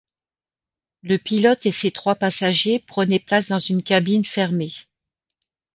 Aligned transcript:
Le 1.03 1.17
pilote 1.19 1.67
et 1.67 1.71
ses 1.71 1.91
trois 1.91 2.15
passagers 2.15 2.79
prenaient 2.79 3.19
place 3.19 3.49
dans 3.49 3.59
une 3.59 3.83
cabine 3.83 4.25
fermée. 4.25 4.73